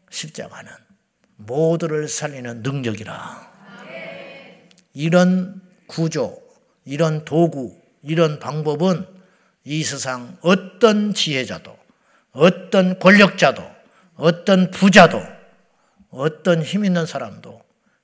[0.09, 0.71] 십자가는
[1.37, 3.51] 모두를 살리는 능력이라.
[4.93, 6.41] 이런 구조,
[6.85, 9.07] 이런 도구, 이런 방법은
[9.63, 11.77] 이 세상 어떤 지혜자도,
[12.31, 13.70] 어떤 권력자도,
[14.21, 15.19] 어떤 부자도,
[16.11, 17.59] 어떤 힘 있는 사람도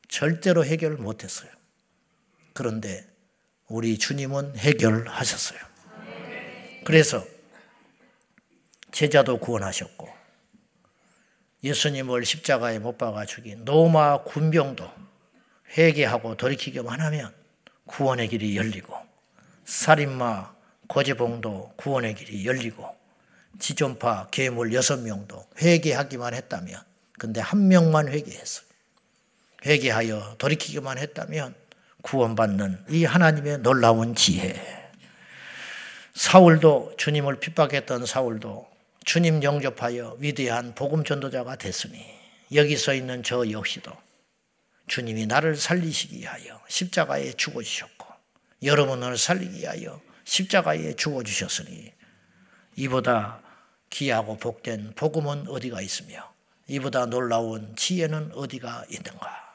[0.07, 1.47] 절대로 해결 못했어요.
[2.53, 3.07] 그런데
[3.67, 5.59] 우리 주님은 해결하셨어요.
[6.85, 7.23] 그래서
[8.91, 10.09] 제자도 구원하셨고
[11.63, 14.89] 예수님을 십자가에 못 박아 죽인 로마 군병도
[15.77, 17.31] 회개하고 돌이키기만 하면
[17.85, 18.95] 구원의 길이 열리고
[19.65, 20.55] 살인마
[20.87, 22.96] 고재봉도 구원의 길이 열리고
[23.59, 26.81] 지존파 괴물 여섯 명도 회개하기만 했다면
[27.17, 28.65] 근데 한 명만 회개했어요.
[29.65, 31.55] 회개하여 돌이키기만 했다면
[32.03, 34.55] 구원받는 이 하나님의 놀라운 지혜.
[36.13, 38.67] 사울도 주님을 핍박했던 사울도
[39.05, 42.03] 주님 영접하여 위대한 복음 전도자가 됐으니
[42.53, 43.91] 여기 서 있는 저 역시도
[44.87, 48.07] 주님이 나를 살리시기 위하여 십자가에 죽어 주셨고
[48.63, 51.93] 여러분을 살리기 위하여 십자가에 죽어 주셨으니
[52.75, 53.41] 이보다
[53.89, 56.31] 귀하고 복된 복음은 어디가 있으며
[56.67, 59.47] 이보다 놀라운 지혜는 어디가 있는가?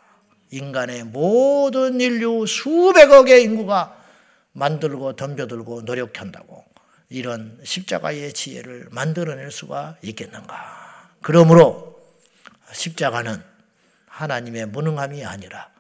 [0.51, 3.99] 인간의 모든 인류 수백억의 인구가
[4.53, 6.65] 만들고 덤벼들고 노력한다고
[7.09, 11.11] 이런 십자가의 지혜를 만들어낼 수가 있겠는가?
[11.21, 12.01] 그러므로
[12.73, 13.43] 십자가는
[14.07, 15.71] 하나님의 무능함이 아니라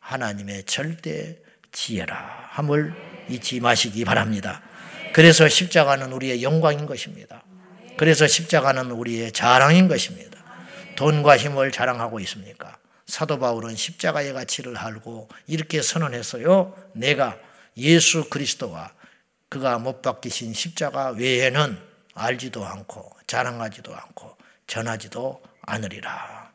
[0.00, 1.38] 하나님의 절대
[1.72, 2.94] 지혜라 함을
[3.28, 4.62] 잊지 마시기 바랍니다.
[5.12, 7.41] 그래서 십자가는 우리의 영광인 것입니다.
[7.96, 10.42] 그래서 십자가는 우리의 자랑인 것입니다.
[10.96, 12.78] 돈과 힘을 자랑하고 있습니까?
[13.06, 16.74] 사도 바울은 십자가의 가치를 알고 이렇게 선언했어요.
[16.92, 17.38] 내가
[17.76, 18.92] 예수 그리스도와
[19.48, 21.78] 그가 못 박히신 십자가 외에는
[22.14, 26.50] 알지도 않고 자랑하지도 않고 전하지도 않으리라.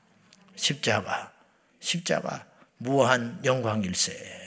[0.55, 1.31] 십자가,
[1.79, 2.45] 십자가
[2.77, 4.37] 무한 영광일세.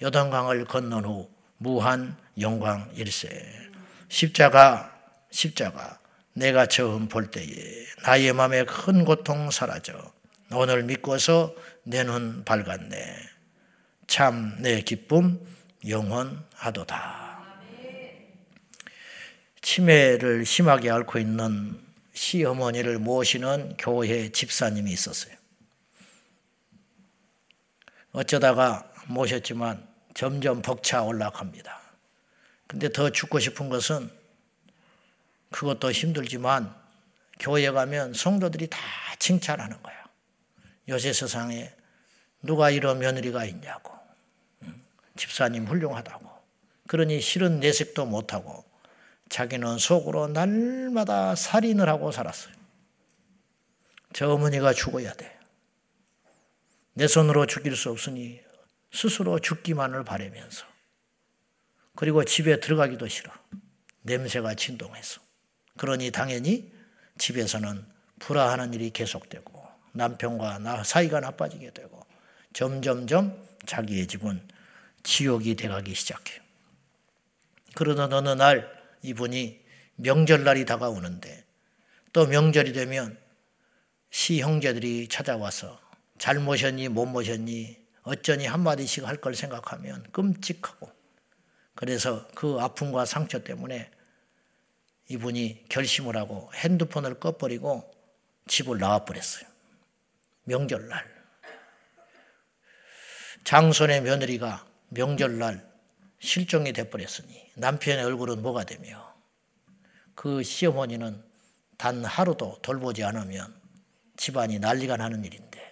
[0.00, 3.70] 여단강을 건넌 후 무한 영광일세.
[4.08, 4.92] 십자가,
[5.30, 5.98] 십자가.
[6.34, 7.46] 내가 처음 볼 때에
[8.04, 10.12] 나의 마음에 큰 고통 사라져
[10.52, 13.16] 오늘 믿고서 내 눈 밝았네.
[14.06, 15.40] 참 내 기쁨
[15.86, 17.24] 영원하도다.
[19.60, 21.80] 치매를 심하게 앓고 있는
[22.12, 25.34] 시어머니를 모시는 교회 집사님이 있었어요.
[28.12, 31.80] 어쩌다가 모셨지만 점점 벅차 올라갑니다.
[32.66, 34.10] 근데 더 죽고 싶은 것은
[35.54, 36.74] 그것도 힘들지만
[37.38, 38.78] 교회 가면 성도들이 다
[39.20, 39.94] 칭찬하는 거야.
[40.88, 41.72] 요새 세상에
[42.42, 43.94] 누가 이런 며느리가 있냐고.
[45.16, 46.28] 집사님 훌륭하다고.
[46.88, 48.64] 그러니 실은 내색도 못하고
[49.28, 52.52] 자기는 속으로 날마다 살인을 하고 살았어요.
[54.12, 55.38] 저 어머니가 죽어야 돼.
[56.94, 58.40] 내 손으로 죽일 수 없으니
[58.92, 60.66] 스스로 죽기만을 바라면서
[61.94, 63.32] 그리고 집에 들어가기도 싫어.
[64.02, 65.23] 냄새가 진동해서.
[65.76, 66.72] 그러니 당연히
[67.18, 67.84] 집에서는
[68.18, 72.00] 불화하는 일이 계속되고 남편과 나 사이가 나빠지게 되고
[72.52, 74.46] 점점점 자기의 집은
[75.02, 76.40] 지옥이 돼가기 시작해요.
[77.74, 78.70] 그러던 어느 날
[79.02, 79.60] 이분이
[79.96, 81.44] 명절날이 다가오는데
[82.12, 83.18] 또 명절이 되면
[84.10, 85.80] 시 형제들이 찾아와서
[86.18, 90.90] 잘 모셨니 못 모셨니 어쩌니 한마디씩 할 걸 생각하면 끔찍하고
[91.74, 93.90] 그래서 그 아픔과 상처 때문에
[95.08, 97.92] 이분이 결심을 하고 핸드폰을 꺼버리고
[98.46, 99.46] 집을 나와버렸어요.
[100.44, 101.14] 명절날.
[103.44, 105.70] 장손의 며느리가 명절날
[106.18, 109.14] 실종이 돼버렸으니 남편의 얼굴은 뭐가 되며
[110.14, 111.22] 그 시어머니는
[111.76, 113.54] 단 하루도 돌보지 않으면
[114.16, 115.62] 집안이 난리가 나는 일인데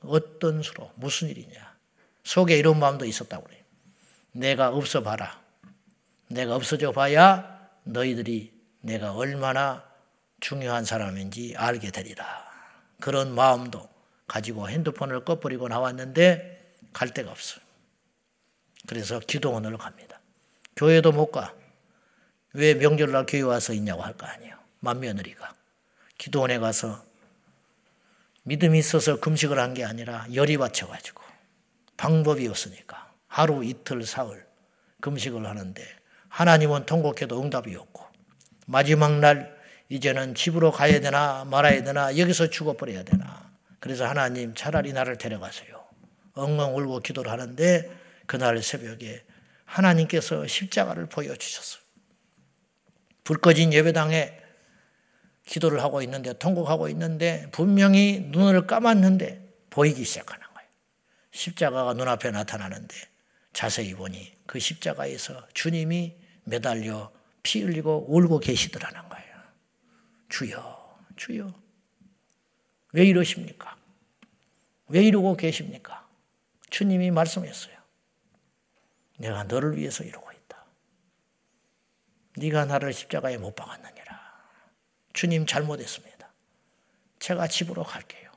[0.00, 1.78] 어떤 수로 무슨 일이냐
[2.24, 3.62] 속에 이런 마음도 있었다고 그래요.
[4.32, 5.40] 내가 없어 봐라.
[6.28, 9.84] 내가 없어져 봐야 너희들이 내가 얼마나
[10.40, 12.24] 중요한 사람인지 알게 되리라.
[13.00, 13.88] 그런 마음도
[14.26, 17.62] 가지고 핸드폰을 꺼버리고 나왔는데 갈 데가 없어요.
[18.86, 20.20] 그래서 기도원으로 갑니다.
[20.76, 21.54] 교회도 못 가.
[22.52, 24.56] 왜 명절날 교회 와서 있냐고 할 거 아니에요.
[24.80, 25.54] 맏며느리가.
[26.18, 27.04] 기도원에 가서
[28.44, 31.22] 믿음이 있어서 금식을 한 게 아니라 열이 받쳐가지고
[31.96, 34.46] 방법이 없으니까 하루 이틀 사흘
[35.00, 35.86] 금식을 하는데
[36.28, 38.04] 하나님은 통곡해도 응답이 없고
[38.70, 45.18] 마지막 날 이제는 집으로 가야 되나 말아야 되나 여기서 죽어버려야 되나 그래서 하나님 차라리 나를
[45.18, 45.84] 데려가세요.
[46.34, 47.90] 엉엉 울고 기도를 하는데
[48.26, 49.24] 그날 새벽에
[49.64, 51.82] 하나님께서 십자가를 보여주셨어요.
[53.24, 54.38] 불 꺼진 예배당에
[55.46, 60.68] 기도를 하고 있는데 통곡하고 있는데 분명히 눈을 감았는데 보이기 시작하는 거예요.
[61.32, 62.94] 십자가가 눈앞에 나타나는데
[63.52, 67.10] 자세히 보니 그 십자가에서 주님이 매달려
[67.42, 69.42] 피 흘리고 울고 계시더라는 거예요.
[70.28, 71.54] 주여, 주여.
[72.92, 73.76] 왜 이러십니까?
[74.88, 76.08] 왜 이러고 계십니까?
[76.70, 77.76] 주님이 말씀했어요.
[79.18, 80.64] 내가 너를 위해서 이러고 있다.
[82.36, 84.20] 네가 나를 십자가에 못 박았느니라.
[85.12, 86.32] 주님 잘못했습니다.
[87.18, 88.30] 제가 집으로 갈게요.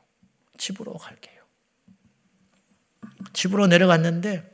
[0.58, 1.42] 집으로 갈게요.
[3.32, 4.52] 집으로 내려갔는데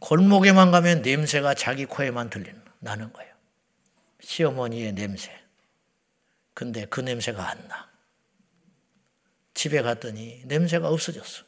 [0.00, 3.34] 골목에만 가면 냄새가 자기 코에만 들리는 나는 거예요.
[4.20, 5.32] 시어머니의 냄새.
[6.52, 7.90] 근데 그 냄새가 안 나.
[9.54, 11.44] 집에 갔더니 냄새가 없어졌어.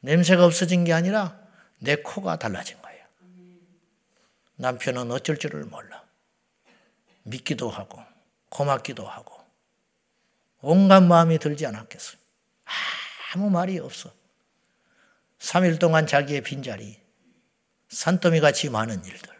[0.00, 1.38] 냄새가 없어진 게 아니라
[1.78, 3.04] 내 코가 달라진 거예요.
[4.56, 6.04] 남편은 어쩔 줄을 몰라.
[7.24, 8.00] 믿기도 하고,
[8.48, 9.44] 고맙기도 하고,
[10.60, 12.18] 온갖 마음이 들지 않았겠어요.
[13.34, 14.12] 아무 말이 없어.
[15.40, 16.98] 3일 동안 자기의 빈자리,
[17.88, 19.35] 산더미 같이 많은 일들,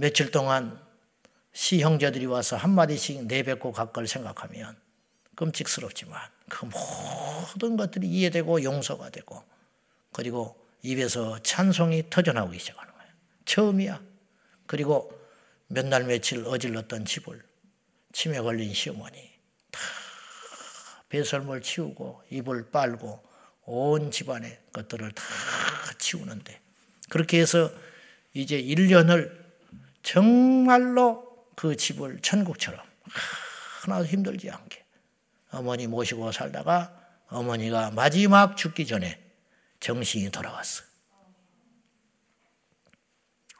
[0.00, 0.80] 며칠 동안
[1.52, 4.74] 시 형제들이 와서 한마디씩 내뱉고 각걸 생각하면
[5.34, 9.44] 끔찍스럽지만 그 모든 것들이 이해되고 용서가 되고
[10.12, 13.12] 그리고 입에서 찬송이 터져나오기 시작하는 거예요.
[13.44, 14.00] 처음이야.
[14.66, 15.12] 그리고
[15.66, 17.44] 몇 날 며칠 어질렀던 집을
[18.14, 19.30] 치매 걸린 시어머니
[19.70, 19.80] 다
[21.10, 23.22] 배설물 치우고 입을 빨고
[23.66, 25.24] 온 집안의 것들을 다
[25.98, 26.58] 치우는데
[27.10, 27.70] 그렇게 해서
[28.32, 29.39] 이제 1년을
[30.02, 32.84] 정말로 그 집을 천국처럼
[33.82, 34.84] 하나도 힘들지 않게
[35.50, 36.96] 어머니 모시고 살다가
[37.28, 39.20] 어머니가 마지막 죽기 전에
[39.80, 40.84] 정신이 돌아왔어.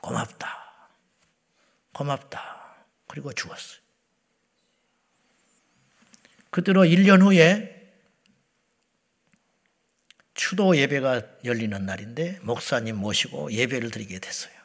[0.01, 0.89] 고맙다.
[1.93, 2.87] 고맙다.
[3.07, 3.79] 그리고 죽었어.
[6.51, 7.77] 그대로 1년 후에
[10.35, 14.60] 추도 예배가 열리는 날인데 목사님 모시고 예배를 드리게 됐어요.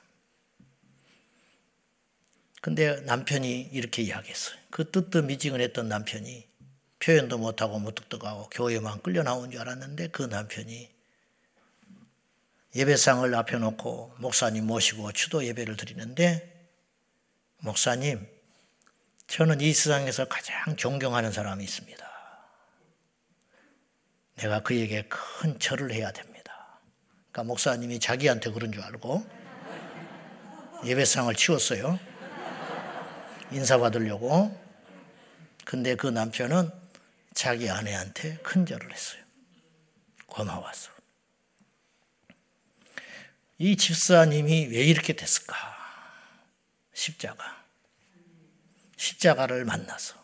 [2.66, 4.58] 근데 남편이 이렇게 이야기했어요.
[4.72, 6.48] 그 뜨뜻미지근했던 남편이
[6.98, 10.90] 표현도 못하고 무뚝뚝하고 교회만 끌려 나온 줄 알았는데 그 남편이
[12.74, 16.72] 예배상을 앞에 놓고 목사님 모시고 추도 예배를 드리는데
[17.60, 18.28] 목사님,
[19.28, 22.04] 저는 이 세상에서 가장 존경하는 사람이 있습니다.
[24.38, 26.80] 내가 그에게 큰 절을 해야 됩니다.
[27.32, 29.24] 그러니까 목사님이 자기한테 그런 줄 알고
[30.84, 32.15] 예배상을 치웠어요.
[33.52, 34.60] 인사받으려고.
[35.66, 36.72] 근데 그 남편은
[37.34, 39.22] 자기 아내한테 큰 절을 했어요.
[40.28, 40.92] 고마웠어.
[43.58, 45.56] 이 집사님이 왜 이렇게 됐을까?
[46.94, 47.64] 십자가.
[48.98, 50.16] 십자가를 만나서.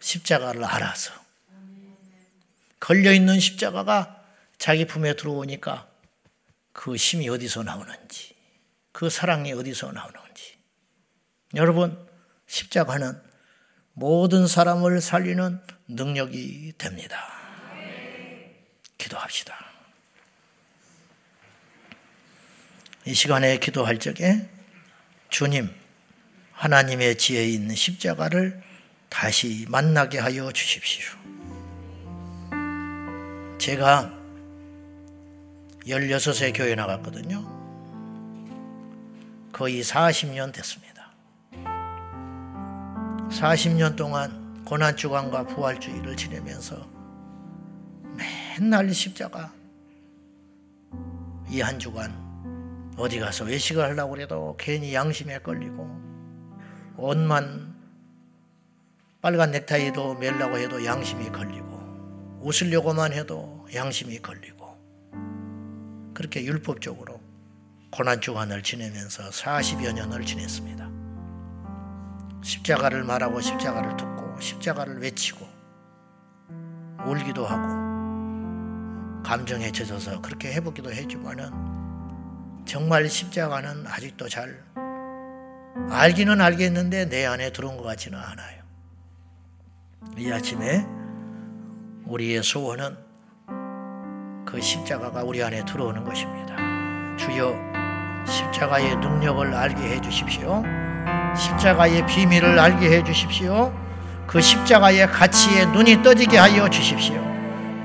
[0.00, 1.12] 십자가를 알아서.
[2.80, 4.24] 걸려있는 십자가가
[4.56, 5.88] 자기 품에 들어오니까
[6.72, 8.34] 그 힘이 어디서 나오는지,
[8.92, 10.58] 그 사랑이 어디서 나오는지.
[11.54, 12.07] 여러분,
[12.48, 13.20] 십자가는
[13.92, 17.26] 모든 사람을 살리는 능력이 됩니다.
[18.96, 19.54] 기도합시다.
[23.04, 24.48] 이 시간에 기도할 적에
[25.30, 25.70] 주님,
[26.52, 28.62] 하나님의 지혜에 있는 십자가를
[29.08, 31.16] 다시 만나게 하여 주십시오.
[33.58, 34.12] 제가
[35.86, 37.56] 16세 교회 나갔거든요.
[39.52, 40.87] 거의 40년 됐습니다.
[43.38, 46.88] 40년 동안 고난주간과 부활주의를 지내면서
[48.16, 49.52] 맨날 십자가
[51.48, 52.12] 이 한 주간
[52.96, 55.88] 어디 가서 외식을 하려고 그래도 괜히 양심에 걸리고
[56.96, 57.76] 옷만
[59.22, 64.76] 빨간 넥타이도 멜라고 해도 양심이 걸리고 웃으려고만 해도 양심이 걸리고
[66.12, 67.20] 그렇게 율법적으로
[67.90, 70.87] 고난 주간을 지내면서 40여 년을 지냈습니다.
[72.42, 75.46] 십자가를 말하고 십자가를 듣고 십자가를 외치고
[77.04, 81.50] 울기도 하고 감정에 젖어서 그렇게 해보기도 했지만은
[82.64, 84.62] 정말 십자가는 아직도 잘
[85.90, 88.62] 알기는 알겠는데 내 안에 들어온 것 같지는 않아요.
[90.16, 90.84] 이 아침에
[92.06, 92.96] 우리의 소원은
[94.46, 96.56] 그 십자가가 우리 안에 들어오는 것입니다.
[97.16, 97.54] 주여
[98.26, 100.62] 십자가의 능력을 알게 해 주십시오.
[101.38, 103.72] 십자가의 비밀을 알게 해 주십시오.
[104.26, 107.16] 그 십자가의 가치에 눈이 떠지게 하여 주십시오.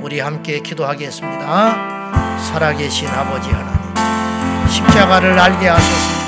[0.02, 1.94] 우리 함께 기도하겠습니다.
[2.52, 6.24] 살아계신 아버지 하나님, 십자가를 알게 하소서.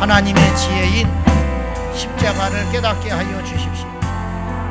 [0.00, 1.08] 하나님의 지혜인
[1.94, 3.86] 십자가를 깨닫게 하여 주십시오.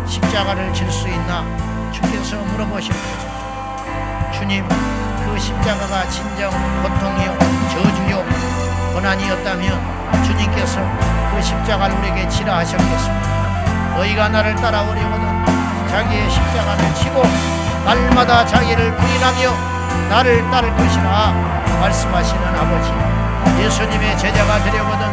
[0.07, 1.45] 십자가를 질 수 있나
[1.91, 4.31] 주께서 물어보십니다.
[4.31, 6.49] 주님, 그 십자가가 진정
[6.81, 7.37] 고통이요,
[7.69, 8.48] 저주요,
[8.99, 10.81] 고난이었다면 주님께서
[11.31, 13.95] 그 십자가를 우리에게 지라 하셨겠습니다.
[13.95, 15.45] 너희가 나를 따라오려거든
[15.87, 17.23] 자기의 십자가를 치고
[17.85, 19.53] 날마다 자기를 부인하며
[20.09, 21.31] 나를 따를 것이라
[21.79, 25.07] 말씀하시는 아버지 예수님의 제자가 되려거든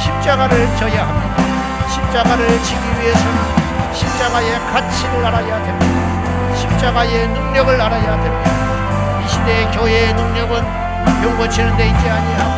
[0.00, 1.88] 십자가를 져야 합니다.
[1.94, 6.56] 십자가를 지기 위해서는 십자가의 가치를 알아야 됩니다.
[6.56, 9.20] 십자가의 능력을 알아야 됩니다.
[9.24, 10.88] 이 시대의 교회의 능력은
[11.22, 12.57] 병 고치는 데 있지 아니하고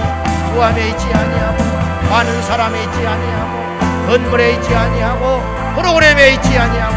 [0.53, 1.65] 구함에 있지 아니하고
[2.11, 5.43] 많은 사람에 있지 아니하고 건물에 있지 아니하고
[5.77, 6.97] 프로그램에 있지 아니하고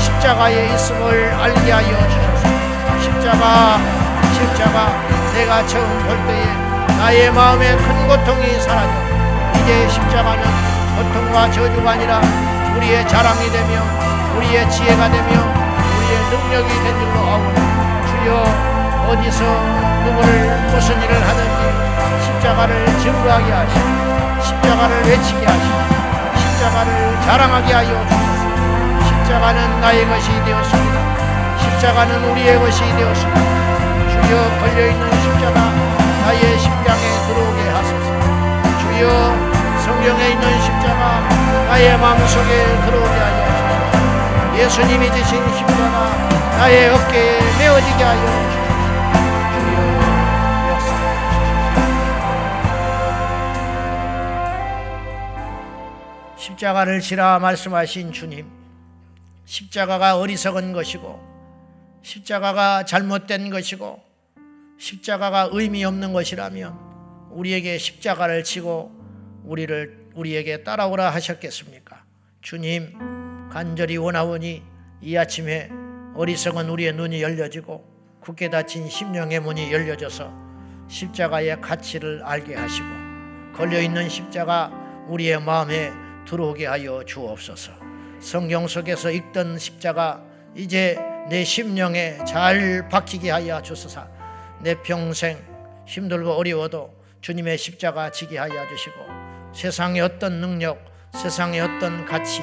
[0.00, 2.48] 십자가에 있음을 알게 하여 주소서.
[3.02, 3.78] 십자가
[4.34, 4.76] 십자가
[5.34, 6.44] 내가 처음 볼 때에
[6.98, 8.92] 나의 마음에 큰 고통이 사라져
[9.60, 10.42] 이제 십자가는
[10.96, 12.20] 고통과 저주가 아니라
[12.76, 13.82] 우리의 자랑이 되며
[14.36, 17.54] 우리의 지혜가 되며 우리의 능력이 된 줄로 아오니
[18.08, 18.28] 주여
[19.08, 19.44] 어디서
[20.04, 20.28] 누구를
[20.72, 21.45] 무슨 일을 십자가를
[23.06, 23.86] 증거하게 하시고
[24.42, 25.78] 십자가를 외치게 하시고
[26.40, 28.44] 십자가를 자랑하게 하여 주소서.
[29.06, 30.96] 십자가는 나의 것이 되었습니다.
[31.62, 33.40] 십자가는 우리의 것이 되었습니다.
[34.10, 35.60] 주여 걸려있는 십자가
[36.24, 38.08] 나의 심장에 들어오게 하소서.
[38.80, 39.06] 주여
[39.84, 41.20] 성경에 있는 십자가
[41.68, 42.50] 나의 마음속에
[42.86, 44.58] 들어오게 하여 주소서.
[44.58, 46.10] 예수님이 지신 십자가
[46.58, 48.65] 나의 어깨에 메어지게 하여 주소서
[56.56, 58.46] 십자가를 지라 말씀하신 주님
[59.44, 61.20] 십자가가 어리석은 것이고
[62.02, 64.02] 십자가가 잘못된 것이고
[64.78, 66.78] 십자가가 의미 없는 것이라면
[67.32, 68.90] 우리에게 십자가를 치고
[69.44, 72.02] 우리를 우리에게 따라오라 하셨겠습니까?
[72.40, 74.62] 주님 간절히 원하오니
[75.02, 75.68] 이 아침에
[76.14, 77.84] 어리석은 우리의 눈이 열려지고
[78.20, 80.32] 굳게 닫힌 심령의 문이 열려져서
[80.88, 82.88] 십자가의 가치를 알게 하시고
[83.54, 84.72] 걸려 있는 십자가
[85.08, 87.72] 우리의 마음에 들어오게 하여 주옵소서.
[88.20, 90.22] 성경 속에서 읽던 십자가
[90.54, 90.98] 이제
[91.28, 94.06] 내 심령에 잘 박히게 하여 주소서.
[94.60, 95.38] 내 평생
[95.86, 98.94] 힘들고 어려워도 주님의 십자가 지게 하여 주시고
[99.52, 102.42] 세상의 어떤 능력, 세상의 어떤 가치,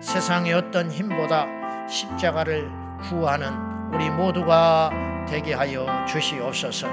[0.00, 1.46] 세상의 어떤 힘보다
[1.88, 2.68] 십자가를
[3.08, 3.52] 구하는
[3.92, 4.90] 우리 모두가
[5.28, 6.88] 되게 하여 주시옵소서.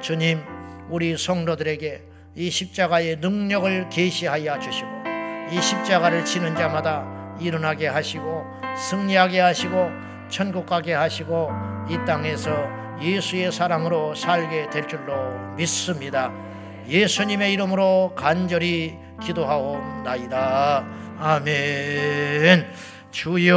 [0.00, 0.42] 주님,
[0.88, 2.02] 우리 성도들에게
[2.36, 4.99] 이 십자가의 능력을 계시하여 주시고
[5.50, 7.04] 이 십자가를 지는 자마다
[7.40, 8.44] 일어나게 하시고
[8.76, 9.90] 승리하게 하시고
[10.28, 11.50] 천국 가게 하시고
[11.88, 12.50] 이 땅에서
[13.00, 15.14] 예수의 사랑으로 살게 될 줄로
[15.56, 16.30] 믿습니다.
[16.86, 20.84] 예수님의 이름으로 간절히 기도하옵나이다.
[21.18, 22.72] 아멘.
[23.10, 23.56] 주여,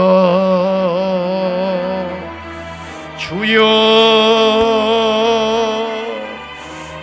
[3.18, 3.64] 주여,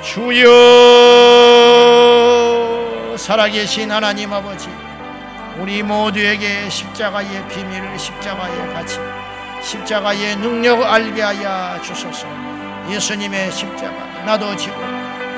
[0.03, 0.47] 주여,
[3.17, 4.69] 살아계신 하나님 아버지,
[5.61, 8.99] 우리 모두에게 십자가의 비밀을 십자가의 가치,
[9.63, 12.27] 십자가의 능력을 알게 하여 주소서.
[12.89, 13.95] 예수님의 십자가
[14.25, 14.75] 나도 지고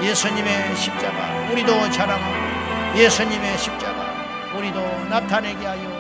[0.01, 4.15] 예수님의 십자가 우리도 자랑하고 예수님의 십자가
[4.57, 5.92] 우리도 나타내게 하여